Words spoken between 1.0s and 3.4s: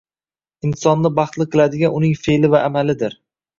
baxtli qiladigan uning fe`li va amalidir